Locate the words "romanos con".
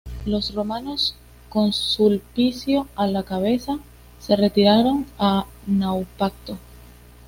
0.55-1.73